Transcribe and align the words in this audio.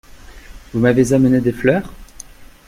Vous 0.73 0.79
m’avez 0.79 1.13
amené 1.13 1.41
des 1.41 1.51
fleurs? 1.51 1.93